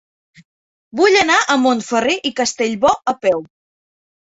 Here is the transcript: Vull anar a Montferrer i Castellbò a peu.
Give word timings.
Vull 0.99 1.17
anar 1.19 1.35
a 1.41 1.59
Montferrer 1.67 2.17
i 2.31 2.33
Castellbò 2.41 2.95
a 3.15 3.17
peu. 3.29 3.47